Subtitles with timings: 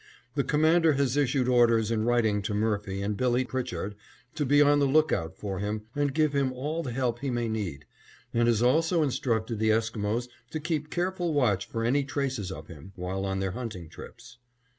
[0.33, 3.93] The Commander has issued orders in writing to Murphy and Billy Pritchard
[4.33, 7.47] to be on the lookout for him and give him all the help he may
[7.47, 7.85] need,
[8.33, 12.93] and has also instructed the Esquimos to keep careful watch for any traces of him,
[12.95, 14.39] while on their hunting trips.